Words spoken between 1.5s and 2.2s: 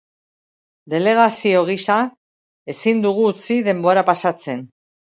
gisa